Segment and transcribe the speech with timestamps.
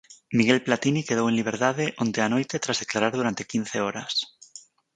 [0.37, 4.13] Miguel Platini quedou en liberdade onte á noite tras declarar durante quince horas.